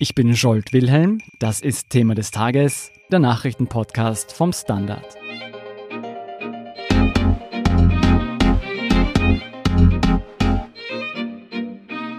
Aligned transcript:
Ich 0.00 0.14
bin 0.14 0.36
Scholt 0.36 0.72
Wilhelm, 0.72 1.18
das 1.40 1.60
ist 1.60 1.90
Thema 1.90 2.14
des 2.14 2.30
Tages, 2.30 2.92
der 3.10 3.18
Nachrichtenpodcast 3.18 4.30
vom 4.30 4.52
Standard. 4.52 5.16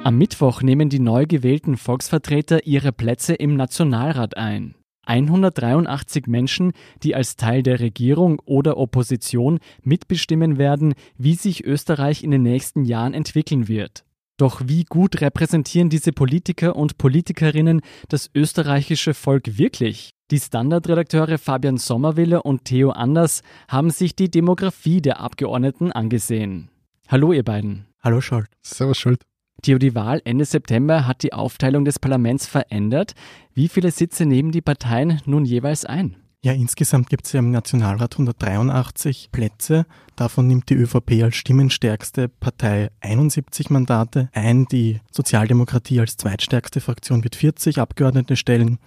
Am 0.04 0.18
Mittwoch 0.18 0.62
nehmen 0.62 0.90
die 0.90 1.00
neu 1.00 1.26
gewählten 1.26 1.78
Volksvertreter 1.78 2.68
ihre 2.68 2.92
Plätze 2.92 3.34
im 3.34 3.56
Nationalrat 3.56 4.36
ein. 4.36 4.76
183 5.06 6.28
Menschen, 6.28 6.74
die 7.02 7.16
als 7.16 7.38
Teil 7.38 7.64
der 7.64 7.80
Regierung 7.80 8.42
oder 8.44 8.76
Opposition 8.76 9.60
mitbestimmen 9.84 10.58
werden, 10.58 10.96
wie 11.18 11.36
sich 11.36 11.64
Österreich 11.64 12.26
in 12.26 12.32
den 12.32 12.44
nächsten 12.44 12.84
Jahren 12.84 13.14
entwickeln 13.14 13.70
wird. 13.70 14.04
Doch 14.40 14.62
wie 14.66 14.86
gut 14.86 15.20
repräsentieren 15.20 15.90
diese 15.90 16.14
Politiker 16.14 16.78
und 16.78 16.98
Politikerinnen 16.98 17.82
das 18.08 18.30
österreichische 18.34 19.14
Volk 19.14 19.58
wirklich? 19.58 20.12
Die 20.32 20.40
Standardredakteure 20.40 21.38
Fabian 21.38 21.76
Sommerwille 21.76 22.42
und 22.42 22.64
Theo 22.64 22.92
Anders 22.92 23.42
haben 23.68 23.90
sich 23.90 24.16
die 24.16 24.32
Demografie 24.32 25.02
der 25.02 25.20
Abgeordneten 25.20 25.92
angesehen. 25.92 26.70
Hallo 27.10 27.34
ihr 27.34 27.44
beiden. 27.44 27.88
Hallo 28.02 28.22
Scholt. 28.22 28.48
Servus 28.62 28.98
Scholt. 28.98 29.24
Theo, 29.62 29.78
die 29.78 29.94
Wahl 29.94 30.22
Ende 30.24 30.46
September 30.46 31.06
hat 31.06 31.22
die 31.22 31.34
Aufteilung 31.34 31.84
des 31.84 32.00
Parlaments 32.00 32.48
verändert. 32.48 33.16
Wie 33.54 33.68
viele 33.68 33.92
Sitze 33.92 34.26
nehmen 34.26 34.54
die 34.54 34.62
Parteien 34.62 35.22
nun 35.26 35.44
jeweils 35.44 35.84
ein? 35.84 36.16
Ja, 36.42 36.54
insgesamt 36.54 37.10
gibt 37.10 37.26
es 37.26 37.34
ja 37.34 37.40
im 37.40 37.52
Nationalrat 37.52 38.14
183 38.14 39.30
Plätze. 39.30 39.86
Davon 40.16 40.48
nimmt 40.48 40.70
die 40.70 40.76
ÖVP 40.76 41.22
als 41.22 41.36
stimmenstärkste 41.36 42.30
Partei 42.30 42.92
71 43.02 43.70
Mandate 43.70 44.30
ein. 44.32 44.66
Die 44.68 45.02
Sozialdemokratie 45.12 46.00
als 46.00 46.16
zweitstärkste 46.16 46.80
Fraktion 46.80 47.26
wird 47.26 47.36
40 47.36 47.80
Abgeordnete 47.80 48.38
stellen. 48.38 48.80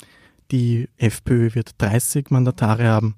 Die 0.51 0.89
FPÖ 0.97 1.55
wird 1.55 1.75
30 1.77 2.31
Mandatare 2.31 2.89
haben. 2.89 3.17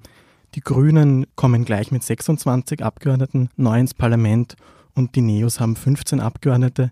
Die 0.56 0.62
Grünen 0.62 1.26
kommen 1.36 1.64
gleich 1.64 1.92
mit 1.92 2.02
26 2.02 2.82
Abgeordneten 2.82 3.50
neu 3.54 3.78
ins 3.78 3.94
Parlament 3.94 4.56
und 4.96 5.14
die 5.14 5.20
Neos 5.20 5.60
haben 5.60 5.76
15 5.76 6.18
Abgeordnete. 6.18 6.90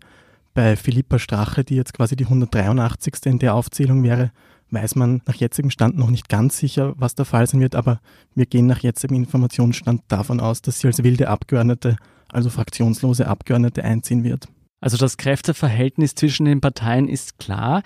Bei 0.55 0.77
Philippa 0.77 1.19
Strache, 1.19 1.65
die 1.65 1.75
jetzt 1.75 1.95
quasi 1.95 2.15
die 2.15 2.25
183. 2.25 3.15
in 3.25 3.41
der 3.41 3.57
Aufzählung 3.57 4.05
wäre, 4.05 4.31
weiß 4.73 4.97
man 4.97 5.21
nach 5.27 5.35
jetzigem 5.35 5.71
Stand 5.71 5.97
noch 5.97 6.11
nicht 6.11 6.29
ganz 6.29 6.59
sicher, 6.59 6.95
was 6.97 7.15
der 7.15 7.25
Fall 7.25 7.47
sein 7.47 7.61
wird, 7.61 7.75
aber 7.75 8.01
wir 8.35 8.47
gehen 8.47 8.67
nach 8.67 8.81
jetzigem 8.81 9.17
Informationsstand 9.17 10.03
davon 10.09 10.41
aus, 10.41 10.63
dass 10.63 10.81
sie 10.81 10.87
als 10.87 11.03
wilde 11.03 11.29
Abgeordnete, 11.29 11.97
also 12.33 12.51
fraktionslose 12.51 13.29
Abgeordnete 13.29 13.85
einziehen 13.85 14.25
wird. 14.25 14.49
Also 14.81 14.97
das 14.97 15.17
Kräfteverhältnis 15.17 16.15
zwischen 16.15 16.47
den 16.47 16.61
Parteien 16.61 17.09
ist 17.09 17.39
klar. 17.39 17.83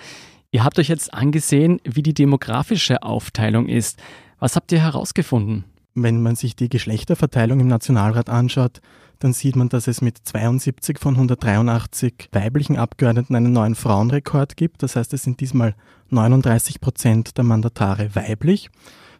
Ihr 0.51 0.65
habt 0.65 0.79
euch 0.79 0.89
jetzt 0.89 1.13
angesehen, 1.13 1.81
wie 1.85 2.03
die 2.03 2.15
demografische 2.15 3.03
Aufteilung 3.03 3.69
ist. 3.69 4.01
Was 4.39 4.57
habt 4.57 4.73
ihr 4.73 4.81
herausgefunden? 4.81 5.65
Wenn 5.95 6.23
man 6.23 6.37
sich 6.37 6.57
die 6.57 6.69
Geschlechterverteilung 6.69 7.61
im 7.61 7.69
Nationalrat 7.69 8.31
anschaut, 8.31 8.81
dann 9.19 9.33
sieht 9.33 9.57
man, 9.57 9.69
dass 9.69 9.87
es 9.87 10.03
mit 10.03 10.19
72 10.23 10.99
von 10.99 11.15
183 11.15 12.29
weiblichen 12.33 12.77
Abgeordneten 12.77 13.35
einen 13.35 13.53
neuen 13.53 13.75
Frauenrekord 13.75 14.57
gibt. 14.57 14.83
Das 14.83 14.97
heißt, 14.97 15.13
es 15.15 15.23
sind 15.23 15.41
diesmal 15.41 15.75
39 16.11 16.81
Prozent 16.81 17.37
der 17.37 17.45
Mandatare 17.45 18.15
weiblich. 18.15 18.71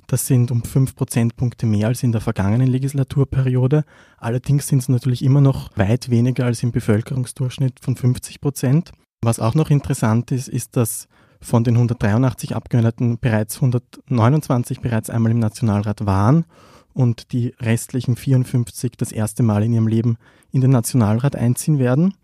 Das 0.07 0.27
sind 0.27 0.51
um 0.53 0.63
fünf 0.63 0.95
Prozentpunkte 0.95 1.67
mehr 1.67 1.89
als 1.89 2.03
in 2.03 2.13
der 2.13 2.21
vergangenen 2.21 2.69
Legislaturperiode. 2.69 3.85
Allerdings 4.19 4.69
sind 4.69 4.79
es 4.79 4.89
natürlich 4.89 5.25
immer 5.25 5.41
noch 5.41 5.77
weit 5.77 6.11
weniger 6.11 6.45
als 6.45 6.63
im 6.63 6.71
Bevölkerungsdurchschnitt 6.71 7.81
von 7.81 7.97
50 7.97 8.41
Prozent. 8.41 8.93
Was 9.23 9.41
auch 9.41 9.55
noch 9.55 9.71
interessant 9.71 10.31
ist, 10.31 10.49
ist, 10.49 10.77
dass 10.77 11.09
von 11.41 11.65
den 11.65 11.75
183 11.75 12.55
Abgeordneten 12.55 13.19
bereits 13.19 13.57
129 13.57 14.81
bereits 14.81 15.11
einmal 15.11 15.33
im 15.33 15.39
Nationalrat 15.39 16.07
waren 16.07 16.45
und 16.97 17.33
die 17.33 17.55
restlichen 17.61 18.17
54 18.17 18.93
das 18.97 19.13
erste 19.13 19.43
Mal 19.43 19.63
in 19.63 19.75
ihrem 19.75 19.87
Leben 19.87 20.17
in 20.51 20.63
den 20.63 20.71
Nationalrat 20.71 21.37
einziehen 21.37 21.79
werden. 21.79 22.15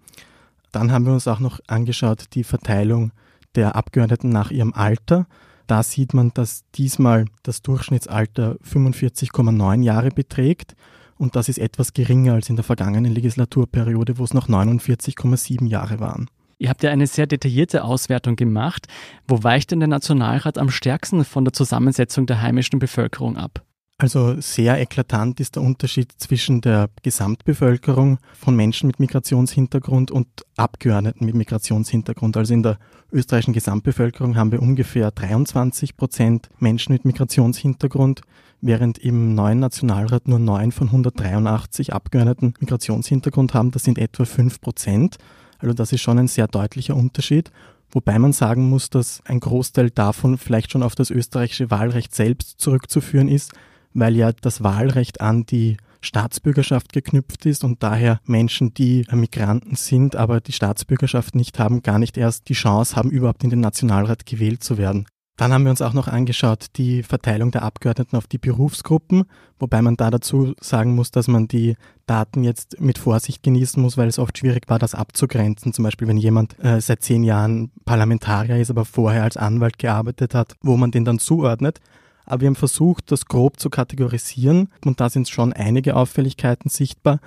Dann 0.72 0.90
haben 0.90 1.04
wir 1.04 1.12
uns 1.12 1.28
auch 1.28 1.40
noch 1.40 1.60
angeschaut 1.66 2.28
die 2.32 2.42
Verteilung 2.42 3.12
der 3.54 3.76
Abgeordneten 3.76 4.30
nach 4.30 4.50
ihrem 4.50 4.72
Alter. 4.72 5.26
Da 5.66 5.82
sieht 5.82 6.14
man, 6.14 6.32
dass 6.32 6.64
diesmal 6.74 7.26
das 7.42 7.60
Durchschnittsalter 7.60 8.56
45,9 8.64 9.82
Jahre 9.82 10.08
beträgt 10.08 10.74
und 11.18 11.36
das 11.36 11.50
ist 11.50 11.58
etwas 11.58 11.92
geringer 11.92 12.32
als 12.32 12.48
in 12.48 12.56
der 12.56 12.64
vergangenen 12.64 13.12
Legislaturperiode, 13.12 14.16
wo 14.16 14.24
es 14.24 14.32
noch 14.32 14.48
49,7 14.48 15.66
Jahre 15.66 16.00
waren. 16.00 16.30
Ihr 16.56 16.70
habt 16.70 16.82
ja 16.82 16.90
eine 16.90 17.06
sehr 17.06 17.26
detaillierte 17.26 17.84
Auswertung 17.84 18.36
gemacht. 18.36 18.86
Wo 19.28 19.42
weicht 19.42 19.70
denn 19.70 19.80
der 19.80 19.88
Nationalrat 19.88 20.56
am 20.56 20.70
stärksten 20.70 21.24
von 21.24 21.44
der 21.44 21.52
Zusammensetzung 21.52 22.24
der 22.24 22.40
heimischen 22.40 22.78
Bevölkerung 22.78 23.36
ab? 23.36 23.62
Also 24.02 24.40
sehr 24.40 24.80
eklatant 24.80 25.38
ist 25.38 25.54
der 25.54 25.62
Unterschied 25.62 26.10
zwischen 26.16 26.60
der 26.60 26.90
Gesamtbevölkerung 27.04 28.18
von 28.32 28.56
Menschen 28.56 28.88
mit 28.88 28.98
Migrationshintergrund 28.98 30.10
und 30.10 30.26
Abgeordneten 30.56 31.24
mit 31.24 31.36
Migrationshintergrund. 31.36 32.36
Also 32.36 32.52
in 32.52 32.64
der 32.64 32.78
österreichischen 33.12 33.52
Gesamtbevölkerung 33.52 34.34
haben 34.34 34.50
wir 34.50 34.60
ungefähr 34.60 35.12
23 35.12 35.96
Prozent 35.96 36.48
Menschen 36.58 36.94
mit 36.94 37.04
Migrationshintergrund, 37.04 38.22
während 38.60 38.98
im 38.98 39.36
neuen 39.36 39.60
Nationalrat 39.60 40.26
nur 40.26 40.40
9 40.40 40.72
von 40.72 40.88
183 40.88 41.92
Abgeordneten 41.92 42.54
Migrationshintergrund 42.58 43.54
haben. 43.54 43.70
Das 43.70 43.84
sind 43.84 43.98
etwa 43.98 44.24
5 44.24 44.60
Prozent. 44.60 45.18
Also 45.60 45.74
das 45.74 45.92
ist 45.92 46.00
schon 46.00 46.18
ein 46.18 46.26
sehr 46.26 46.48
deutlicher 46.48 46.96
Unterschied. 46.96 47.52
Wobei 47.92 48.18
man 48.18 48.32
sagen 48.32 48.68
muss, 48.68 48.90
dass 48.90 49.22
ein 49.26 49.38
Großteil 49.38 49.90
davon 49.90 50.38
vielleicht 50.38 50.72
schon 50.72 50.82
auf 50.82 50.96
das 50.96 51.10
österreichische 51.10 51.70
Wahlrecht 51.70 52.16
selbst 52.16 52.60
zurückzuführen 52.60 53.28
ist, 53.28 53.52
weil 53.94 54.16
ja 54.16 54.32
das 54.32 54.62
Wahlrecht 54.62 55.20
an 55.20 55.44
die 55.46 55.76
Staatsbürgerschaft 56.00 56.92
geknüpft 56.92 57.46
ist 57.46 57.64
und 57.64 57.82
daher 57.82 58.20
Menschen, 58.24 58.74
die 58.74 59.06
Migranten 59.12 59.76
sind, 59.76 60.16
aber 60.16 60.40
die 60.40 60.52
Staatsbürgerschaft 60.52 61.34
nicht 61.34 61.58
haben, 61.58 61.82
gar 61.82 61.98
nicht 61.98 62.16
erst 62.16 62.48
die 62.48 62.54
Chance 62.54 62.96
haben, 62.96 63.10
überhaupt 63.10 63.44
in 63.44 63.50
den 63.50 63.60
Nationalrat 63.60 64.26
gewählt 64.26 64.64
zu 64.64 64.78
werden. 64.78 65.06
Dann 65.38 65.52
haben 65.52 65.64
wir 65.64 65.70
uns 65.70 65.80
auch 65.80 65.94
noch 65.94 66.08
angeschaut 66.08 66.66
die 66.76 67.02
Verteilung 67.02 67.50
der 67.50 67.62
Abgeordneten 67.62 68.16
auf 68.16 68.26
die 68.26 68.38
Berufsgruppen, 68.38 69.24
wobei 69.58 69.80
man 69.80 69.96
da 69.96 70.10
dazu 70.10 70.54
sagen 70.60 70.94
muss, 70.94 71.10
dass 71.10 71.26
man 71.26 71.48
die 71.48 71.76
Daten 72.06 72.44
jetzt 72.44 72.80
mit 72.80 72.98
Vorsicht 72.98 73.42
genießen 73.42 73.82
muss, 73.82 73.96
weil 73.96 74.08
es 74.08 74.18
oft 74.18 74.36
schwierig 74.36 74.68
war, 74.68 74.78
das 74.78 74.94
abzugrenzen. 74.94 75.72
Zum 75.72 75.84
Beispiel, 75.84 76.06
wenn 76.06 76.18
jemand 76.18 76.62
äh, 76.62 76.80
seit 76.80 77.02
zehn 77.02 77.24
Jahren 77.24 77.72
Parlamentarier 77.86 78.58
ist, 78.58 78.70
aber 78.70 78.84
vorher 78.84 79.22
als 79.22 79.38
Anwalt 79.38 79.78
gearbeitet 79.78 80.34
hat, 80.34 80.54
wo 80.60 80.76
man 80.76 80.90
den 80.90 81.06
dann 81.06 81.18
zuordnet. 81.18 81.80
Aber 82.24 82.42
wir 82.42 82.48
haben 82.48 82.56
versucht, 82.56 83.10
das 83.10 83.26
grob 83.26 83.58
zu 83.58 83.70
kategorisieren 83.70 84.68
und 84.84 85.00
da 85.00 85.10
sind 85.10 85.28
schon 85.28 85.52
einige 85.52 85.96
Auffälligkeiten 85.96 86.70
sichtbar. 86.70 87.20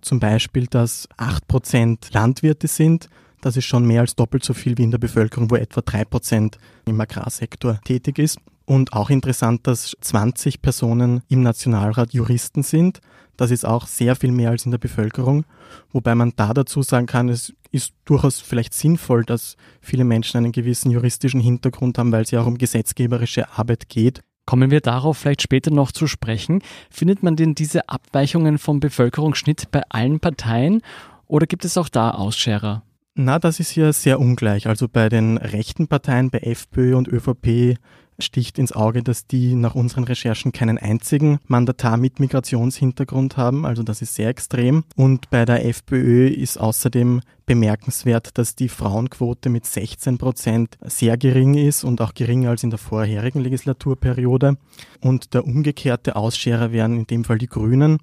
Zum 0.00 0.18
Beispiel, 0.18 0.66
dass 0.66 1.08
8% 1.16 2.12
Landwirte 2.12 2.66
sind. 2.66 3.08
Das 3.40 3.56
ist 3.56 3.64
schon 3.64 3.86
mehr 3.86 4.02
als 4.02 4.14
doppelt 4.14 4.44
so 4.44 4.54
viel 4.54 4.76
wie 4.78 4.82
in 4.84 4.90
der 4.90 4.98
Bevölkerung, 4.98 5.50
wo 5.50 5.56
etwa 5.56 5.80
3% 5.80 6.54
im 6.86 7.00
Agrarsektor 7.00 7.80
tätig 7.84 8.18
ist. 8.18 8.38
Und 8.64 8.92
auch 8.92 9.10
interessant, 9.10 9.66
dass 9.66 9.96
20 10.00 10.62
Personen 10.62 11.22
im 11.28 11.42
Nationalrat 11.42 12.12
Juristen 12.12 12.62
sind. 12.62 13.00
Das 13.36 13.50
ist 13.50 13.64
auch 13.64 13.86
sehr 13.86 14.14
viel 14.14 14.30
mehr 14.30 14.50
als 14.50 14.64
in 14.64 14.70
der 14.70 14.78
Bevölkerung. 14.78 15.44
Wobei 15.92 16.14
man 16.14 16.32
da 16.36 16.52
dazu 16.52 16.82
sagen 16.82 17.06
kann, 17.06 17.28
es 17.28 17.52
ist 17.70 17.92
durchaus 18.04 18.40
vielleicht 18.40 18.74
sinnvoll, 18.74 19.24
dass 19.24 19.56
viele 19.80 20.04
Menschen 20.04 20.36
einen 20.38 20.52
gewissen 20.52 20.90
juristischen 20.90 21.40
Hintergrund 21.40 21.98
haben, 21.98 22.12
weil 22.12 22.22
es 22.22 22.30
ja 22.30 22.42
auch 22.42 22.46
um 22.46 22.58
gesetzgeberische 22.58 23.50
Arbeit 23.58 23.88
geht. 23.88 24.22
Kommen 24.44 24.70
wir 24.70 24.80
darauf 24.80 25.18
vielleicht 25.18 25.42
später 25.42 25.70
noch 25.70 25.92
zu 25.92 26.06
sprechen. 26.06 26.62
Findet 26.90 27.22
man 27.22 27.36
denn 27.36 27.54
diese 27.54 27.88
Abweichungen 27.88 28.58
vom 28.58 28.80
Bevölkerungsschnitt 28.80 29.70
bei 29.70 29.82
allen 29.88 30.20
Parteien 30.20 30.82
oder 31.26 31.46
gibt 31.46 31.64
es 31.64 31.78
auch 31.78 31.88
da 31.88 32.10
Ausscherer? 32.10 32.82
Na, 33.14 33.38
das 33.38 33.60
ist 33.60 33.70
hier 33.70 33.92
sehr 33.92 34.18
ungleich. 34.18 34.66
Also 34.66 34.88
bei 34.88 35.08
den 35.08 35.36
rechten 35.36 35.86
Parteien, 35.86 36.30
bei 36.30 36.38
FPÖ 36.38 36.96
und 36.96 37.08
ÖVP, 37.08 37.76
sticht 38.18 38.58
ins 38.58 38.72
Auge, 38.72 39.02
dass 39.02 39.26
die 39.26 39.54
nach 39.54 39.74
unseren 39.74 40.04
Recherchen 40.04 40.52
keinen 40.52 40.78
einzigen 40.78 41.38
Mandatar 41.46 41.96
mit 41.96 42.20
Migrationshintergrund 42.20 43.36
haben. 43.36 43.64
Also 43.64 43.82
das 43.82 44.02
ist 44.02 44.14
sehr 44.14 44.28
extrem. 44.28 44.84
Und 44.96 45.30
bei 45.30 45.44
der 45.44 45.66
FPÖ 45.66 46.28
ist 46.28 46.58
außerdem 46.58 47.20
bemerkenswert, 47.46 48.38
dass 48.38 48.54
die 48.54 48.68
Frauenquote 48.68 49.48
mit 49.50 49.66
16 49.66 50.18
Prozent 50.18 50.78
sehr 50.82 51.16
gering 51.16 51.54
ist 51.54 51.84
und 51.84 52.00
auch 52.00 52.14
geringer 52.14 52.50
als 52.50 52.62
in 52.62 52.70
der 52.70 52.78
vorherigen 52.78 53.40
Legislaturperiode. 53.40 54.56
Und 55.00 55.34
der 55.34 55.44
umgekehrte 55.44 56.16
Ausscherer 56.16 56.72
wären 56.72 56.96
in 56.96 57.06
dem 57.06 57.24
Fall 57.24 57.38
die 57.38 57.48
Grünen, 57.48 57.98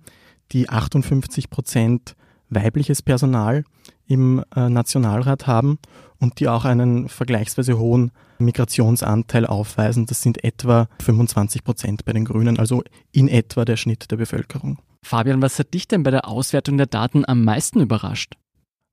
die 0.52 0.70
58 0.70 1.50
Prozent 1.50 2.16
weibliches 2.50 3.02
Personal 3.02 3.64
im 4.08 4.44
äh, 4.56 4.70
Nationalrat 4.70 5.48
haben 5.48 5.78
und 6.20 6.40
die 6.40 6.48
auch 6.48 6.66
einen 6.66 7.08
vergleichsweise 7.08 7.78
hohen 7.78 8.12
Migrationsanteil 8.40 9.46
aufweisen. 9.46 10.06
Das 10.06 10.22
sind 10.22 10.44
etwa 10.44 10.88
25 11.02 11.64
Prozent 11.64 12.06
bei 12.06 12.14
den 12.14 12.26
Grünen, 12.26 12.60
also 12.60 12.84
in 13.12 13.28
etwa 13.28 13.66
der 13.66 13.78
Schnitt 13.78 14.12
der 14.12 14.18
Bevölkerung. 14.18 14.80
Fabian, 15.04 15.42
was 15.42 15.60
hat 15.60 15.74
dich 15.74 15.88
denn 15.88 16.04
bei 16.04 16.12
der 16.12 16.28
Auswertung 16.28 16.78
der 16.78 16.88
Daten 16.88 17.26
am 17.26 17.44
meisten 17.44 17.80
überrascht? 17.80 18.36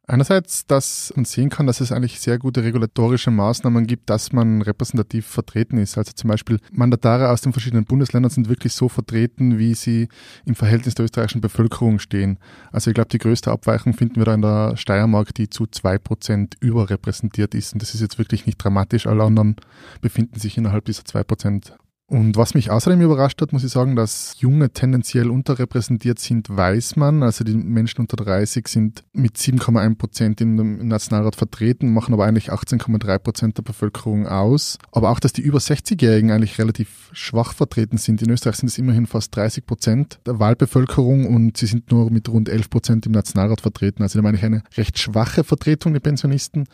Einerseits, 0.08 0.64
dass 0.66 1.12
man 1.16 1.24
sehen 1.24 1.50
kann, 1.50 1.66
dass 1.66 1.80
es 1.80 1.90
eigentlich 1.90 2.20
sehr 2.20 2.38
gute 2.38 2.62
regulatorische 2.62 3.32
Maßnahmen 3.32 3.88
gibt, 3.88 4.08
dass 4.08 4.32
man 4.32 4.62
repräsentativ 4.62 5.26
vertreten 5.26 5.78
ist. 5.78 5.98
Also 5.98 6.12
zum 6.12 6.28
Beispiel 6.28 6.60
Mandatare 6.70 7.28
aus 7.30 7.40
den 7.40 7.52
verschiedenen 7.52 7.86
Bundesländern 7.86 8.30
sind 8.30 8.48
wirklich 8.48 8.72
so 8.72 8.88
vertreten, 8.88 9.58
wie 9.58 9.74
sie 9.74 10.08
im 10.44 10.54
Verhältnis 10.54 10.94
der 10.94 11.06
österreichischen 11.06 11.40
Bevölkerung 11.40 11.98
stehen. 11.98 12.38
Also 12.70 12.88
ich 12.88 12.94
glaube, 12.94 13.08
die 13.08 13.18
größte 13.18 13.50
Abweichung 13.50 13.94
finden 13.94 14.16
wir 14.16 14.26
da 14.26 14.34
in 14.34 14.42
der 14.42 14.76
Steiermark, 14.76 15.34
die 15.34 15.50
zu 15.50 15.66
zwei 15.66 15.98
Prozent 15.98 16.54
überrepräsentiert 16.60 17.56
ist. 17.56 17.72
Und 17.72 17.82
das 17.82 17.92
ist 17.92 18.00
jetzt 18.00 18.18
wirklich 18.18 18.46
nicht 18.46 18.58
dramatisch. 18.58 19.08
Alle 19.08 19.24
anderen 19.24 19.56
befinden 20.02 20.38
sich 20.38 20.56
innerhalb 20.56 20.84
dieser 20.84 21.04
zwei 21.04 21.24
Prozent 21.24 21.72
und 22.08 22.36
was 22.36 22.54
mich 22.54 22.70
außerdem 22.70 23.00
überrascht 23.00 23.42
hat, 23.42 23.52
muss 23.52 23.64
ich 23.64 23.72
sagen, 23.72 23.96
dass 23.96 24.36
Junge 24.38 24.70
tendenziell 24.70 25.28
unterrepräsentiert 25.28 26.20
sind, 26.20 26.48
weiß 26.48 26.94
man. 26.94 27.24
Also 27.24 27.42
die 27.42 27.56
Menschen 27.56 28.00
unter 28.00 28.16
30 28.16 28.68
sind 28.68 29.02
mit 29.12 29.36
7,1 29.36 29.96
Prozent 29.96 30.40
im 30.40 30.86
Nationalrat 30.86 31.34
vertreten, 31.34 31.92
machen 31.92 32.14
aber 32.14 32.24
eigentlich 32.24 32.52
18,3 32.52 33.18
Prozent 33.18 33.58
der 33.58 33.64
Bevölkerung 33.64 34.28
aus. 34.28 34.78
Aber 34.92 35.10
auch, 35.10 35.18
dass 35.18 35.32
die 35.32 35.40
über 35.40 35.58
60-Jährigen 35.58 36.30
eigentlich 36.30 36.60
relativ 36.60 37.10
schwach 37.10 37.54
vertreten 37.54 37.98
sind. 37.98 38.22
In 38.22 38.30
Österreich 38.30 38.56
sind 38.56 38.68
es 38.68 38.78
immerhin 38.78 39.06
fast 39.06 39.34
30 39.34 39.66
Prozent 39.66 40.20
der 40.26 40.38
Wahlbevölkerung 40.38 41.26
und 41.26 41.56
sie 41.56 41.66
sind 41.66 41.90
nur 41.90 42.12
mit 42.12 42.28
rund 42.28 42.48
11 42.48 42.70
Prozent 42.70 43.06
im 43.06 43.12
Nationalrat 43.12 43.62
vertreten. 43.62 44.04
Also 44.04 44.16
da 44.16 44.22
meine 44.22 44.36
ich 44.36 44.44
eine 44.44 44.62
recht 44.76 44.96
schwache 45.00 45.42
Vertretung 45.42 45.92
der 45.92 46.00
Pensionisten. 46.00 46.68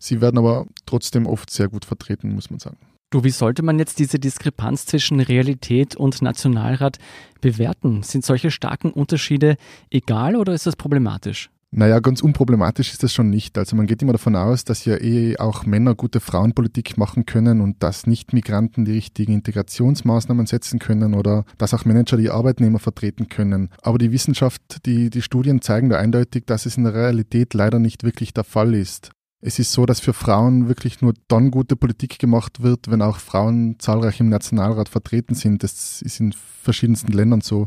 Sie 0.00 0.20
werden 0.20 0.38
aber 0.38 0.66
trotzdem 0.86 1.26
oft 1.26 1.50
sehr 1.50 1.68
gut 1.68 1.84
vertreten, 1.84 2.34
muss 2.34 2.50
man 2.50 2.58
sagen. 2.58 2.78
Du, 3.12 3.24
wie 3.24 3.30
sollte 3.30 3.62
man 3.62 3.78
jetzt 3.78 3.98
diese 3.98 4.18
Diskrepanz 4.18 4.86
zwischen 4.86 5.20
Realität 5.20 5.94
und 5.96 6.22
Nationalrat 6.22 6.98
bewerten? 7.42 8.02
Sind 8.02 8.24
solche 8.24 8.50
starken 8.50 8.90
Unterschiede 8.90 9.56
egal 9.90 10.34
oder 10.34 10.54
ist 10.54 10.64
das 10.64 10.76
problematisch? 10.76 11.50
Naja, 11.72 12.00
ganz 12.00 12.22
unproblematisch 12.22 12.90
ist 12.90 13.02
das 13.02 13.12
schon 13.12 13.28
nicht. 13.28 13.58
Also 13.58 13.76
man 13.76 13.86
geht 13.86 14.00
immer 14.00 14.12
davon 14.12 14.34
aus, 14.34 14.64
dass 14.64 14.86
ja 14.86 14.96
eh 14.96 15.36
auch 15.36 15.66
Männer 15.66 15.94
gute 15.94 16.20
Frauenpolitik 16.20 16.96
machen 16.96 17.26
können 17.26 17.60
und 17.60 17.82
dass 17.82 18.06
Nicht-Migranten 18.06 18.86
die 18.86 18.92
richtigen 18.92 19.34
Integrationsmaßnahmen 19.34 20.46
setzen 20.46 20.78
können 20.78 21.12
oder 21.12 21.44
dass 21.58 21.74
auch 21.74 21.84
Manager 21.84 22.16
die 22.16 22.30
Arbeitnehmer 22.30 22.78
vertreten 22.78 23.28
können. 23.28 23.68
Aber 23.82 23.98
die 23.98 24.12
Wissenschaft, 24.12 24.86
die, 24.86 25.10
die 25.10 25.22
Studien 25.22 25.60
zeigen 25.60 25.90
da 25.90 25.98
eindeutig, 25.98 26.44
dass 26.46 26.64
es 26.64 26.78
in 26.78 26.84
der 26.84 26.94
Realität 26.94 27.52
leider 27.52 27.78
nicht 27.78 28.04
wirklich 28.04 28.32
der 28.32 28.44
Fall 28.44 28.74
ist. 28.74 29.10
Es 29.44 29.58
ist 29.58 29.72
so, 29.72 29.86
dass 29.86 29.98
für 29.98 30.12
Frauen 30.12 30.68
wirklich 30.68 31.02
nur 31.02 31.14
dann 31.26 31.50
gute 31.50 31.74
Politik 31.74 32.20
gemacht 32.20 32.62
wird, 32.62 32.88
wenn 32.88 33.02
auch 33.02 33.18
Frauen 33.18 33.74
zahlreich 33.80 34.20
im 34.20 34.28
Nationalrat 34.28 34.88
vertreten 34.88 35.34
sind. 35.34 35.64
Das 35.64 36.00
ist 36.00 36.20
in 36.20 36.32
verschiedensten 36.32 37.10
Ländern 37.10 37.40
so. 37.40 37.66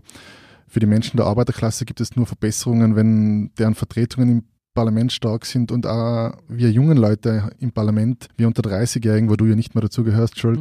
Für 0.70 0.80
die 0.80 0.86
Menschen 0.86 1.18
der 1.18 1.26
Arbeiterklasse 1.26 1.84
gibt 1.84 2.00
es 2.00 2.16
nur 2.16 2.28
Verbesserungen, 2.28 2.96
wenn 2.96 3.54
deren 3.56 3.76
Vertretungen 3.76 4.30
im 4.30 4.44
Parlament 4.76 5.12
stark 5.12 5.46
sind 5.46 5.72
und 5.72 5.88
auch 5.88 6.34
wir 6.48 6.70
jungen 6.70 6.98
Leute 6.98 7.50
im 7.60 7.72
Parlament, 7.72 8.28
wir 8.38 8.46
unter 8.46 8.62
30-Jährigen, 8.62 9.30
wo 9.30 9.36
du 9.36 9.46
ja 9.46 9.56
nicht 9.56 9.74
mehr 9.74 9.82
dazugehörst, 9.82 10.38
schuld. 10.38 10.60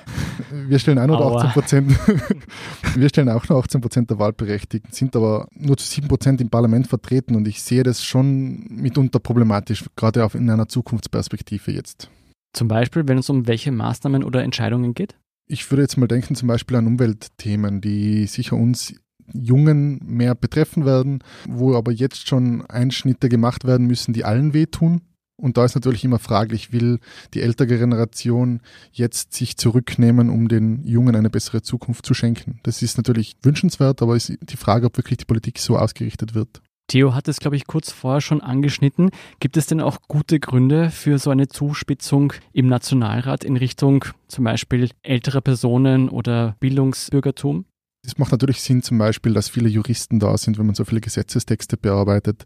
wir 0.50 0.78
stellen 0.80 0.98
auch 0.98 1.06
noch 1.06 1.36
18 1.36 1.50
Prozent, 1.50 1.98
wir 2.96 3.08
stellen 3.08 3.28
auch 3.28 3.48
noch 3.48 3.62
18 3.62 3.80
Prozent 3.80 4.10
der 4.10 4.18
Wahlberechtigten, 4.18 4.92
sind 4.92 5.14
aber 5.14 5.46
nur 5.54 5.76
zu 5.76 5.86
7 5.86 6.08
Prozent 6.08 6.40
im 6.40 6.50
Parlament 6.50 6.88
vertreten 6.88 7.36
und 7.36 7.46
ich 7.46 7.62
sehe 7.62 7.84
das 7.84 8.02
schon 8.02 8.66
mitunter 8.70 9.20
problematisch, 9.20 9.84
gerade 9.94 10.24
auch 10.24 10.34
in 10.34 10.50
einer 10.50 10.66
Zukunftsperspektive 10.66 11.70
jetzt. 11.70 12.10
Zum 12.54 12.68
Beispiel, 12.68 13.06
wenn 13.06 13.18
es 13.18 13.30
um 13.30 13.46
welche 13.46 13.70
Maßnahmen 13.70 14.24
oder 14.24 14.42
Entscheidungen 14.42 14.94
geht? 14.94 15.16
Ich 15.46 15.70
würde 15.70 15.82
jetzt 15.82 15.96
mal 15.98 16.08
denken, 16.08 16.34
zum 16.34 16.48
Beispiel 16.48 16.76
an 16.76 16.86
Umweltthemen, 16.86 17.80
die 17.80 18.26
sicher 18.26 18.56
uns 18.56 18.94
Jungen 19.34 20.00
mehr 20.04 20.34
betreffen 20.34 20.84
werden, 20.84 21.22
wo 21.48 21.74
aber 21.74 21.92
jetzt 21.92 22.28
schon 22.28 22.64
Einschnitte 22.66 23.28
gemacht 23.28 23.64
werden 23.64 23.86
müssen, 23.86 24.12
die 24.12 24.24
allen 24.24 24.54
wehtun. 24.54 25.02
Und 25.36 25.56
da 25.56 25.64
ist 25.64 25.74
natürlich 25.74 26.04
immer 26.04 26.20
fraglich, 26.20 26.72
will 26.72 27.00
die 27.34 27.40
ältere 27.40 27.66
Generation 27.66 28.60
jetzt 28.92 29.34
sich 29.34 29.56
zurücknehmen, 29.56 30.30
um 30.30 30.46
den 30.46 30.84
Jungen 30.84 31.16
eine 31.16 31.30
bessere 31.30 31.62
Zukunft 31.62 32.06
zu 32.06 32.14
schenken. 32.14 32.60
Das 32.62 32.80
ist 32.80 32.96
natürlich 32.96 33.34
wünschenswert, 33.42 34.02
aber 34.02 34.14
ist 34.14 34.32
die 34.40 34.56
Frage, 34.56 34.86
ob 34.86 34.96
wirklich 34.96 35.18
die 35.18 35.24
Politik 35.24 35.58
so 35.58 35.76
ausgerichtet 35.76 36.34
wird. 36.34 36.62
Theo 36.88 37.14
hat 37.14 37.26
es, 37.26 37.40
glaube 37.40 37.56
ich, 37.56 37.66
kurz 37.66 37.90
vorher 37.90 38.20
schon 38.20 38.40
angeschnitten. 38.40 39.10
Gibt 39.40 39.56
es 39.56 39.66
denn 39.66 39.80
auch 39.80 39.98
gute 40.08 40.38
Gründe 40.38 40.90
für 40.90 41.18
so 41.18 41.30
eine 41.30 41.48
Zuspitzung 41.48 42.34
im 42.52 42.66
Nationalrat 42.66 43.44
in 43.44 43.56
Richtung 43.56 44.04
zum 44.28 44.44
Beispiel 44.44 44.90
älterer 45.02 45.40
Personen 45.40 46.08
oder 46.08 46.56
Bildungsbürgertum? 46.60 47.64
Es 48.04 48.18
macht 48.18 48.32
natürlich 48.32 48.60
Sinn 48.60 48.82
zum 48.82 48.98
Beispiel, 48.98 49.32
dass 49.32 49.48
viele 49.48 49.68
Juristen 49.68 50.18
da 50.18 50.36
sind, 50.36 50.58
wenn 50.58 50.66
man 50.66 50.74
so 50.74 50.84
viele 50.84 51.00
Gesetzestexte 51.00 51.76
bearbeitet. 51.76 52.44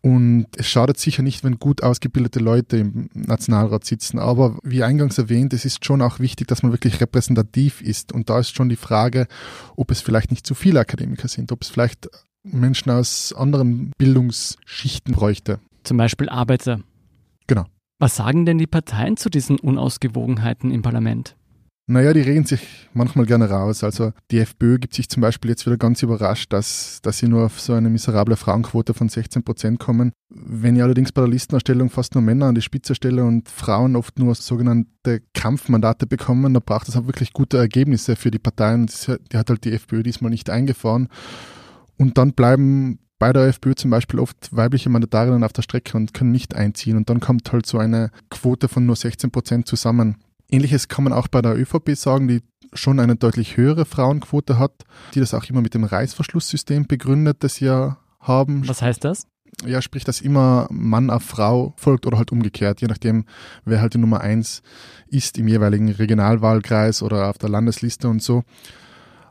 Und 0.00 0.46
es 0.56 0.68
schadet 0.68 0.98
sicher 0.98 1.22
nicht, 1.22 1.44
wenn 1.44 1.58
gut 1.58 1.84
ausgebildete 1.84 2.40
Leute 2.40 2.78
im 2.78 3.08
Nationalrat 3.14 3.84
sitzen. 3.84 4.18
Aber 4.18 4.58
wie 4.64 4.82
eingangs 4.82 5.16
erwähnt, 5.18 5.52
es 5.52 5.64
ist 5.64 5.84
schon 5.84 6.02
auch 6.02 6.18
wichtig, 6.18 6.48
dass 6.48 6.64
man 6.64 6.72
wirklich 6.72 7.00
repräsentativ 7.00 7.80
ist. 7.80 8.12
Und 8.12 8.28
da 8.28 8.40
ist 8.40 8.56
schon 8.56 8.68
die 8.68 8.76
Frage, 8.76 9.28
ob 9.76 9.92
es 9.92 10.00
vielleicht 10.00 10.32
nicht 10.32 10.46
zu 10.46 10.54
viele 10.54 10.80
Akademiker 10.80 11.28
sind, 11.28 11.52
ob 11.52 11.62
es 11.62 11.68
vielleicht 11.68 12.08
Menschen 12.42 12.90
aus 12.90 13.32
anderen 13.32 13.92
Bildungsschichten 13.98 15.14
bräuchte. 15.14 15.60
Zum 15.84 15.96
Beispiel 15.96 16.28
Arbeiter. 16.28 16.80
Genau. 17.46 17.66
Was 18.00 18.16
sagen 18.16 18.46
denn 18.46 18.58
die 18.58 18.66
Parteien 18.66 19.16
zu 19.16 19.30
diesen 19.30 19.58
Unausgewogenheiten 19.58 20.70
im 20.72 20.82
Parlament? 20.82 21.36
Naja, 21.90 22.12
die 22.12 22.20
reden 22.20 22.44
sich 22.44 22.60
manchmal 22.92 23.24
gerne 23.24 23.48
raus. 23.48 23.82
Also 23.82 24.12
die 24.30 24.40
FPÖ 24.40 24.78
gibt 24.78 24.92
sich 24.92 25.08
zum 25.08 25.22
Beispiel 25.22 25.50
jetzt 25.50 25.64
wieder 25.64 25.78
ganz 25.78 26.02
überrascht, 26.02 26.52
dass, 26.52 27.00
dass 27.00 27.16
sie 27.16 27.28
nur 27.28 27.46
auf 27.46 27.58
so 27.58 27.72
eine 27.72 27.88
miserable 27.88 28.36
Frauenquote 28.36 28.92
von 28.92 29.08
16 29.08 29.42
Prozent 29.42 29.80
kommen. 29.80 30.12
Wenn 30.28 30.76
ich 30.76 30.82
allerdings 30.82 31.12
bei 31.12 31.22
der 31.22 31.30
Listenerstellung 31.30 31.88
fast 31.88 32.14
nur 32.14 32.20
Männer 32.20 32.44
an 32.44 32.54
die 32.54 32.60
Spitze 32.60 32.94
stelle 32.94 33.24
und 33.24 33.48
Frauen 33.48 33.96
oft 33.96 34.18
nur 34.18 34.34
sogenannte 34.34 35.22
Kampfmandate 35.32 36.06
bekommen, 36.06 36.52
dann 36.52 36.62
braucht 36.62 36.88
es 36.88 36.96
auch 36.96 37.06
wirklich 37.06 37.32
gute 37.32 37.56
Ergebnisse 37.56 38.16
für 38.16 38.30
die 38.30 38.38
Parteien. 38.38 38.90
Die 39.32 39.38
hat 39.38 39.48
halt 39.48 39.64
die 39.64 39.72
FPÖ 39.72 40.02
diesmal 40.02 40.30
nicht 40.30 40.50
eingefahren. 40.50 41.08
Und 41.96 42.18
dann 42.18 42.34
bleiben 42.34 42.98
bei 43.18 43.32
der 43.32 43.46
FPÖ 43.46 43.74
zum 43.74 43.90
Beispiel 43.90 44.20
oft 44.20 44.54
weibliche 44.54 44.90
Mandatarinnen 44.90 45.42
auf 45.42 45.54
der 45.54 45.62
Strecke 45.62 45.96
und 45.96 46.12
können 46.12 46.32
nicht 46.32 46.54
einziehen. 46.54 46.98
Und 46.98 47.08
dann 47.08 47.20
kommt 47.20 47.50
halt 47.50 47.64
so 47.64 47.78
eine 47.78 48.10
Quote 48.28 48.68
von 48.68 48.84
nur 48.84 48.94
16 48.94 49.30
Prozent 49.30 49.66
zusammen. 49.66 50.16
Ähnliches 50.50 50.88
kann 50.88 51.04
man 51.04 51.12
auch 51.12 51.28
bei 51.28 51.42
der 51.42 51.56
ÖVP 51.56 51.96
sagen, 51.96 52.28
die 52.28 52.42
schon 52.72 53.00
eine 53.00 53.16
deutlich 53.16 53.56
höhere 53.56 53.84
Frauenquote 53.84 54.58
hat, 54.58 54.84
die 55.14 55.20
das 55.20 55.34
auch 55.34 55.44
immer 55.44 55.62
mit 55.62 55.74
dem 55.74 55.84
Reißverschlusssystem 55.84 56.86
begründet, 56.86 57.38
das 57.40 57.56
sie 57.56 57.70
haben. 58.20 58.68
Was 58.68 58.82
heißt 58.82 59.04
das? 59.04 59.26
Ja, 59.66 59.82
sprich, 59.82 60.04
dass 60.04 60.20
immer 60.20 60.68
Mann 60.70 61.10
auf 61.10 61.22
Frau 61.22 61.74
folgt 61.76 62.06
oder 62.06 62.18
halt 62.18 62.30
umgekehrt, 62.30 62.80
je 62.80 62.86
nachdem, 62.86 63.24
wer 63.64 63.80
halt 63.80 63.94
die 63.94 63.98
Nummer 63.98 64.20
eins 64.20 64.62
ist 65.08 65.38
im 65.38 65.48
jeweiligen 65.48 65.90
Regionalwahlkreis 65.90 67.02
oder 67.02 67.28
auf 67.28 67.38
der 67.38 67.48
Landesliste 67.48 68.08
und 68.08 68.22
so. 68.22 68.44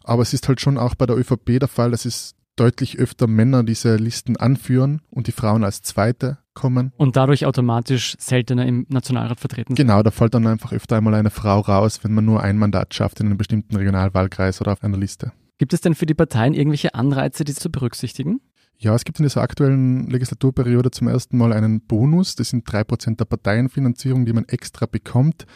Aber 0.03 0.23
es 0.23 0.33
ist 0.33 0.47
halt 0.47 0.59
schon 0.59 0.77
auch 0.77 0.95
bei 0.95 1.05
der 1.05 1.17
ÖVP 1.17 1.59
der 1.59 1.67
Fall, 1.67 1.91
dass 1.91 2.05
es 2.05 2.35
deutlich 2.57 2.99
öfter 2.99 3.27
Männer 3.27 3.63
diese 3.63 3.95
Listen 3.95 4.35
anführen 4.35 5.01
und 5.09 5.27
die 5.27 5.31
Frauen 5.31 5.63
als 5.63 5.81
Zweite 5.81 6.39
kommen. 6.53 6.91
Und 6.97 7.15
dadurch 7.15 7.45
automatisch 7.45 8.15
seltener 8.19 8.65
im 8.65 8.85
Nationalrat 8.89 9.39
vertreten 9.39 9.75
sind. 9.75 9.85
Genau, 9.85 10.03
da 10.03 10.11
fällt 10.11 10.33
dann 10.33 10.47
einfach 10.47 10.73
öfter 10.73 10.97
einmal 10.97 11.13
eine 11.13 11.29
Frau 11.29 11.59
raus, 11.59 11.99
wenn 12.03 12.13
man 12.13 12.25
nur 12.25 12.41
ein 12.41 12.57
Mandat 12.57 12.93
schafft 12.93 13.19
in 13.19 13.27
einem 13.27 13.37
bestimmten 13.37 13.75
Regionalwahlkreis 13.75 14.59
oder 14.59 14.73
auf 14.73 14.83
einer 14.83 14.97
Liste. 14.97 15.31
Gibt 15.59 15.73
es 15.73 15.81
denn 15.81 15.95
für 15.95 16.05
die 16.05 16.13
Parteien 16.13 16.53
irgendwelche 16.53 16.93
Anreize, 16.93 17.43
die 17.43 17.53
zu 17.53 17.71
berücksichtigen? 17.71 18.41
Ja, 18.79 18.93
es 18.93 19.05
gibt 19.05 19.17
in 19.19 19.23
dieser 19.23 19.41
aktuellen 19.41 20.07
Legislaturperiode 20.07 20.91
zum 20.91 21.07
ersten 21.07 21.35
Mal 21.37 21.51
einen 21.51 21.81
Bonus. 21.81 22.35
Das 22.35 22.49
sind 22.49 22.71
drei 22.71 22.83
Prozent 22.83 23.19
der 23.19 23.25
Parteienfinanzierung, 23.25 24.25
die 24.25 24.33
man 24.33 24.45
extra 24.45 24.85
bekommt, 24.85 25.47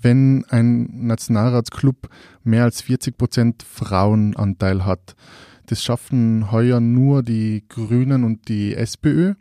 wenn 0.00 0.44
ein 0.48 1.06
Nationalratsklub 1.06 2.08
mehr 2.44 2.62
als 2.62 2.80
40 2.82 3.18
Prozent 3.18 3.64
Frauenanteil 3.64 4.84
hat. 4.84 5.16
Das 5.68 5.84
schaffen 5.84 6.50
heuer 6.50 6.80
nur 6.80 7.22
die 7.22 7.64
Grünen 7.68 8.24
und 8.24 8.48
die 8.48 8.74
SPÖ. 8.74 9.34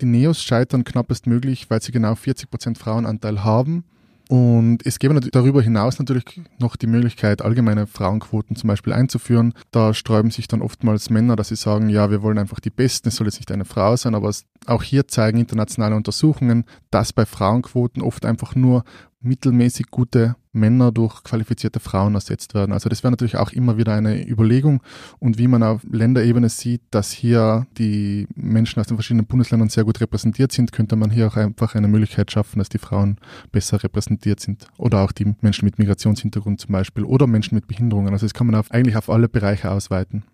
Die 0.00 0.06
Neos 0.06 0.42
scheitern 0.42 0.84
knappest 0.84 1.26
möglich, 1.26 1.70
weil 1.70 1.80
sie 1.80 1.90
genau 1.90 2.14
40 2.14 2.50
Prozent 2.50 2.78
Frauenanteil 2.78 3.44
haben. 3.44 3.84
Und 4.28 4.86
es 4.86 4.98
gäbe 4.98 5.18
darüber 5.18 5.60
hinaus 5.60 5.98
natürlich 5.98 6.24
noch 6.60 6.76
die 6.76 6.86
Möglichkeit, 6.86 7.42
allgemeine 7.42 7.88
Frauenquoten 7.88 8.54
zum 8.54 8.68
Beispiel 8.68 8.92
einzuführen. 8.92 9.54
Da 9.72 9.92
sträuben 9.92 10.30
sich 10.30 10.46
dann 10.46 10.62
oftmals 10.62 11.10
Männer, 11.10 11.34
dass 11.34 11.48
sie 11.48 11.56
sagen, 11.56 11.88
ja, 11.88 12.10
wir 12.10 12.22
wollen 12.22 12.38
einfach 12.38 12.60
die 12.60 12.70
Besten, 12.70 13.08
es 13.08 13.16
soll 13.16 13.26
jetzt 13.26 13.38
nicht 13.38 13.50
eine 13.50 13.64
Frau 13.64 13.96
sein, 13.96 14.14
aber 14.14 14.28
auch 14.66 14.82
hier 14.82 15.08
zeigen 15.08 15.38
internationale 15.38 15.96
Untersuchungen, 15.96 16.64
dass 16.90 17.12
bei 17.12 17.26
Frauenquoten 17.26 18.02
oft 18.02 18.24
einfach 18.24 18.54
nur 18.54 18.84
mittelmäßig 19.22 19.90
gute 19.90 20.36
Männer 20.52 20.92
durch 20.92 21.22
qualifizierte 21.22 21.78
Frauen 21.78 22.14
ersetzt 22.14 22.54
werden. 22.54 22.72
Also 22.72 22.88
das 22.88 23.02
wäre 23.02 23.12
natürlich 23.12 23.36
auch 23.36 23.52
immer 23.52 23.76
wieder 23.76 23.94
eine 23.94 24.26
Überlegung 24.26 24.82
und 25.18 25.38
wie 25.38 25.46
man 25.46 25.62
auf 25.62 25.82
Länderebene 25.88 26.48
sieht, 26.48 26.82
dass 26.90 27.12
hier 27.12 27.66
die 27.78 28.26
Menschen 28.34 28.80
aus 28.80 28.86
den 28.86 28.96
verschiedenen 28.96 29.26
Bundesländern 29.26 29.68
sehr 29.68 29.84
gut 29.84 30.00
repräsentiert 30.00 30.52
sind, 30.52 30.72
könnte 30.72 30.96
man 30.96 31.10
hier 31.10 31.28
auch 31.28 31.36
einfach 31.36 31.74
eine 31.74 31.88
Möglichkeit 31.88 32.30
schaffen, 32.30 32.58
dass 32.58 32.68
die 32.68 32.78
Frauen 32.78 33.18
besser 33.52 33.82
repräsentiert 33.82 34.40
sind 34.40 34.66
oder 34.76 35.00
auch 35.02 35.12
die 35.12 35.34
Menschen 35.40 35.66
mit 35.66 35.78
Migrationshintergrund 35.78 36.60
zum 36.60 36.72
Beispiel 36.72 37.04
oder 37.04 37.26
Menschen 37.26 37.54
mit 37.54 37.68
Behinderungen. 37.68 38.12
Also 38.12 38.26
das 38.26 38.34
kann 38.34 38.46
man 38.46 38.56
auf, 38.56 38.70
eigentlich 38.70 38.96
auf 38.96 39.10
alle 39.10 39.28
Bereiche 39.28 39.70
ausweiten. 39.70 40.24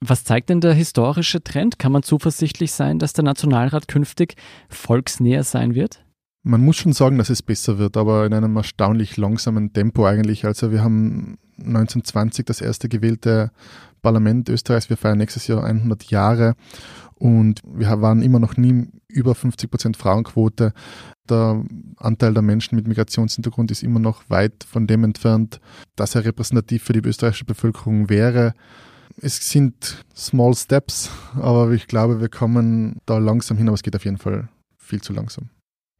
Was 0.00 0.24
zeigt 0.24 0.50
denn 0.50 0.60
der 0.60 0.74
historische 0.74 1.42
Trend? 1.42 1.78
Kann 1.78 1.92
man 1.92 2.02
zuversichtlich 2.02 2.72
sein, 2.72 2.98
dass 2.98 3.14
der 3.14 3.24
Nationalrat 3.24 3.88
künftig 3.88 4.34
volksnäher 4.68 5.42
sein 5.42 5.74
wird? 5.74 6.04
Man 6.42 6.64
muss 6.64 6.76
schon 6.76 6.92
sagen, 6.92 7.18
dass 7.18 7.30
es 7.30 7.42
besser 7.42 7.78
wird, 7.78 7.96
aber 7.96 8.24
in 8.26 8.32
einem 8.32 8.56
erstaunlich 8.56 9.16
langsamen 9.16 9.72
Tempo 9.72 10.06
eigentlich. 10.06 10.44
Also 10.44 10.70
wir 10.70 10.84
haben 10.84 11.38
1920 11.58 12.44
das 12.44 12.60
erste 12.60 12.88
gewählte 12.88 13.50
Parlament 14.02 14.48
Österreichs. 14.48 14.88
Wir 14.88 14.96
feiern 14.96 15.18
nächstes 15.18 15.48
Jahr 15.48 15.64
100 15.64 16.04
Jahre 16.04 16.54
und 17.14 17.60
wir 17.66 18.00
waren 18.00 18.22
immer 18.22 18.38
noch 18.38 18.56
nie 18.56 18.86
über 19.08 19.34
50 19.34 19.70
Prozent 19.70 19.96
Frauenquote. 19.96 20.72
Der 21.28 21.64
Anteil 21.96 22.34
der 22.34 22.42
Menschen 22.42 22.76
mit 22.76 22.86
Migrationshintergrund 22.86 23.70
ist 23.72 23.82
immer 23.82 23.98
noch 23.98 24.22
weit 24.28 24.64
von 24.68 24.86
dem 24.86 25.02
entfernt, 25.02 25.58
dass 25.96 26.14
er 26.14 26.24
repräsentativ 26.24 26.84
für 26.84 26.92
die 26.92 27.00
österreichische 27.00 27.46
Bevölkerung 27.46 28.08
wäre. 28.08 28.52
Es 29.20 29.48
sind 29.50 30.04
Small 30.14 30.54
Steps, 30.54 31.10
aber 31.36 31.70
ich 31.72 31.86
glaube, 31.86 32.20
wir 32.20 32.28
kommen 32.28 33.00
da 33.06 33.18
langsam 33.18 33.56
hin, 33.56 33.68
aber 33.68 33.74
es 33.74 33.82
geht 33.82 33.96
auf 33.96 34.04
jeden 34.04 34.18
Fall 34.18 34.48
viel 34.76 35.00
zu 35.00 35.12
langsam. 35.12 35.48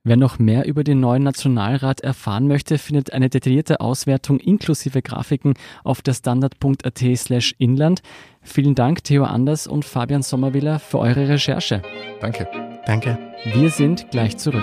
Wer 0.04 0.16
noch 0.16 0.38
mehr 0.38 0.68
über 0.68 0.84
den 0.84 1.00
neuen 1.00 1.24
Nationalrat 1.24 2.00
erfahren 2.00 2.46
möchte, 2.46 2.78
findet 2.78 3.12
eine 3.12 3.28
detaillierte 3.28 3.80
Auswertung 3.80 4.38
inklusive 4.38 5.02
Grafiken 5.02 5.54
auf 5.82 6.00
der 6.00 6.14
standard.at 6.14 7.02
slash 7.16 7.56
inland. 7.58 8.02
Vielen 8.40 8.76
Dank, 8.76 9.02
Theo 9.02 9.24
Anders 9.24 9.66
und 9.66 9.84
Fabian 9.84 10.22
Sommerwiller, 10.22 10.78
für 10.78 11.00
eure 11.00 11.28
Recherche. 11.28 11.82
Danke. 12.20 12.46
Danke. 12.86 13.18
Wir 13.52 13.70
sind 13.70 14.08
gleich 14.12 14.36
zurück. 14.36 14.62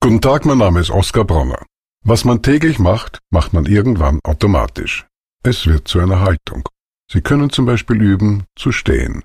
Guten 0.00 0.20
Tag, 0.20 0.44
mein 0.44 0.58
Name 0.58 0.80
ist 0.80 0.90
Oskar 0.90 1.24
Bronner. 1.24 1.64
Was 2.08 2.24
man 2.24 2.40
täglich 2.40 2.78
macht, 2.78 3.18
macht 3.30 3.52
man 3.52 3.66
irgendwann 3.66 4.20
automatisch. 4.22 5.06
Es 5.42 5.66
wird 5.66 5.88
zu 5.88 5.98
einer 5.98 6.20
Haltung. 6.20 6.68
Sie 7.10 7.20
können 7.20 7.50
zum 7.50 7.66
Beispiel 7.66 8.00
üben, 8.00 8.44
zu 8.54 8.70
stehen 8.70 9.24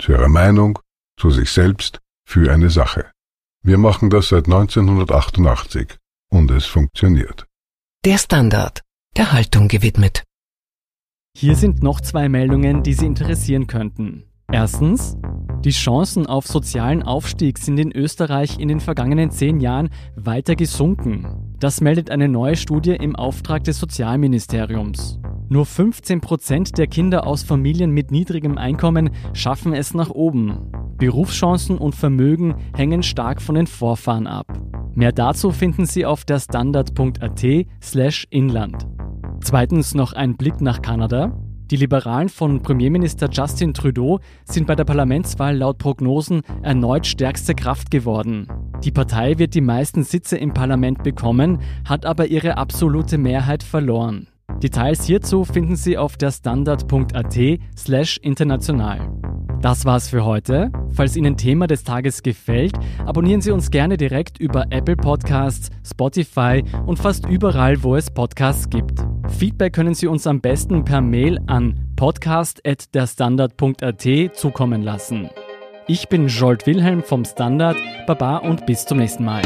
zu 0.00 0.12
ihrer 0.12 0.28
Meinung, 0.28 0.78
zu 1.18 1.30
sich 1.30 1.50
selbst, 1.50 2.00
für 2.24 2.52
eine 2.52 2.70
Sache. 2.70 3.10
Wir 3.62 3.78
machen 3.78 4.10
das 4.10 4.28
seit 4.28 4.46
1988 4.46 5.96
und 6.30 6.50
es 6.50 6.66
funktioniert. 6.66 7.46
Der 8.04 8.18
Standard, 8.18 8.82
der 9.16 9.32
Haltung 9.32 9.68
gewidmet. 9.68 10.24
Hier 11.36 11.56
sind 11.56 11.82
noch 11.82 12.00
zwei 12.00 12.28
Meldungen, 12.28 12.82
die 12.82 12.94
Sie 12.94 13.06
interessieren 13.06 13.66
könnten. 13.66 14.24
Erstens, 14.50 15.16
die 15.64 15.70
Chancen 15.70 16.26
auf 16.26 16.46
sozialen 16.46 17.02
Aufstieg 17.02 17.58
sind 17.58 17.78
in 17.78 17.92
Österreich 17.92 18.58
in 18.58 18.68
den 18.68 18.80
vergangenen 18.80 19.30
zehn 19.30 19.60
Jahren 19.60 19.90
weiter 20.16 20.56
gesunken. 20.56 21.49
Das 21.60 21.82
meldet 21.82 22.10
eine 22.10 22.26
neue 22.26 22.56
Studie 22.56 22.92
im 22.92 23.14
Auftrag 23.14 23.64
des 23.64 23.78
Sozialministeriums. 23.78 25.18
Nur 25.50 25.66
15 25.66 26.22
Prozent 26.22 26.78
der 26.78 26.86
Kinder 26.86 27.26
aus 27.26 27.42
Familien 27.42 27.90
mit 27.90 28.10
niedrigem 28.10 28.56
Einkommen 28.56 29.10
schaffen 29.34 29.74
es 29.74 29.92
nach 29.92 30.08
oben. 30.08 30.56
Berufschancen 30.96 31.76
und 31.76 31.94
Vermögen 31.94 32.54
hängen 32.74 33.02
stark 33.02 33.42
von 33.42 33.56
den 33.56 33.66
Vorfahren 33.66 34.26
ab. 34.26 34.46
Mehr 34.94 35.12
dazu 35.12 35.50
finden 35.50 35.84
Sie 35.84 36.06
auf 36.06 36.24
der 36.24 36.40
standard.at 36.40 37.46
slash 37.82 38.26
inland. 38.30 38.86
Zweitens 39.42 39.94
noch 39.94 40.14
ein 40.14 40.38
Blick 40.38 40.62
nach 40.62 40.80
Kanada. 40.80 41.36
Die 41.70 41.76
Liberalen 41.76 42.28
von 42.28 42.62
Premierminister 42.62 43.28
Justin 43.30 43.72
Trudeau 43.72 44.18
sind 44.44 44.66
bei 44.66 44.74
der 44.74 44.84
Parlamentswahl 44.84 45.56
laut 45.56 45.78
Prognosen 45.78 46.42
erneut 46.62 47.06
stärkste 47.06 47.54
Kraft 47.54 47.92
geworden. 47.92 48.48
Die 48.82 48.90
Partei 48.90 49.38
wird 49.38 49.54
die 49.54 49.60
meisten 49.60 50.02
Sitze 50.02 50.36
im 50.36 50.52
Parlament 50.52 51.04
bekommen, 51.04 51.60
hat 51.84 52.06
aber 52.06 52.26
ihre 52.26 52.56
absolute 52.56 53.18
Mehrheit 53.18 53.62
verloren. 53.62 54.26
Details 54.60 55.04
hierzu 55.04 55.44
finden 55.44 55.76
Sie 55.76 55.96
auf 55.96 56.16
der 56.16 56.32
standard.at 56.32 57.38
slash 57.76 58.16
international. 58.18 59.08
Das 59.60 59.84
war's 59.84 60.08
für 60.08 60.24
heute. 60.24 60.72
Falls 60.88 61.16
Ihnen 61.16 61.36
Thema 61.36 61.68
des 61.68 61.84
Tages 61.84 62.22
gefällt, 62.22 62.72
abonnieren 63.06 63.42
Sie 63.42 63.52
uns 63.52 63.70
gerne 63.70 63.96
direkt 63.96 64.40
über 64.40 64.64
Apple 64.70 64.96
Podcasts, 64.96 65.70
Spotify 65.88 66.64
und 66.86 66.98
fast 66.98 67.28
überall, 67.28 67.82
wo 67.84 67.94
es 67.94 68.10
Podcasts 68.10 68.68
gibt. 68.70 69.04
Feedback 69.38 69.72
können 69.72 69.94
Sie 69.94 70.06
uns 70.06 70.26
am 70.26 70.40
besten 70.40 70.84
per 70.84 71.00
Mail 71.00 71.40
an 71.46 71.92
podcast.derstandard.at 71.96 74.36
zukommen 74.36 74.82
lassen. 74.82 75.30
Ich 75.86 76.08
bin 76.08 76.28
Jolt 76.28 76.66
Wilhelm 76.66 77.02
vom 77.02 77.24
Standard. 77.24 77.76
Baba 78.06 78.36
und 78.38 78.66
bis 78.66 78.86
zum 78.86 78.98
nächsten 78.98 79.24
Mal. 79.24 79.42